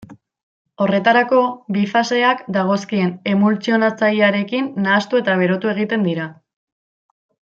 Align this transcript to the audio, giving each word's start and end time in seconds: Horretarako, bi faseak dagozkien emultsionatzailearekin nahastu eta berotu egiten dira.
Horretarako, 0.83 1.41
bi 1.75 1.83
faseak 1.91 2.41
dagozkien 2.57 3.13
emultsionatzailearekin 3.35 4.71
nahastu 4.87 5.21
eta 5.25 5.37
berotu 5.43 5.71
egiten 5.77 6.07
dira. 6.11 6.27